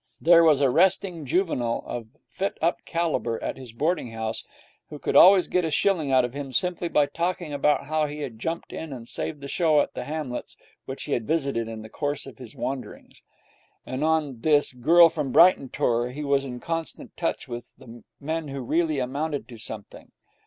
There 0.19 0.43
was 0.43 0.61
a 0.61 0.69
resting 0.71 1.27
juvenile, 1.27 1.83
of 1.85 2.07
fit 2.27 2.57
up 2.59 2.83
calibre, 2.85 3.37
at 3.39 3.55
his 3.55 3.71
boarding 3.71 4.09
house 4.13 4.43
who 4.89 4.97
could 4.97 5.15
always 5.15 5.47
get 5.47 5.63
a 5.63 5.69
shilling 5.69 6.11
out 6.11 6.25
of 6.25 6.33
him 6.33 6.53
simply 6.53 6.87
by 6.87 7.05
talking 7.05 7.53
about 7.53 7.85
how 7.85 8.07
he 8.07 8.21
had 8.21 8.39
jumped 8.39 8.73
in 8.73 8.93
and 8.93 9.07
saved 9.07 9.41
the 9.41 9.47
show 9.47 9.79
at 9.79 9.93
the 9.93 10.05
hamlets 10.05 10.57
which 10.85 11.03
he 11.03 11.11
had 11.11 11.27
visited 11.27 11.67
in 11.67 11.83
the 11.83 11.87
course 11.87 12.25
of 12.25 12.39
his 12.39 12.55
wanderings. 12.55 13.21
And 13.85 14.03
on 14.03 14.39
this 14.41 14.73
'Girl 14.73 15.07
From 15.09 15.31
Brighton' 15.31 15.69
tour 15.69 16.09
he 16.09 16.23
was 16.23 16.45
in 16.45 16.59
constant 16.59 17.15
touch 17.15 17.47
with 17.47 17.71
men 18.19 18.47
who 18.47 18.61
really 18.61 18.97
amounted 18.97 19.47
to 19.49 19.59
something. 19.59 20.11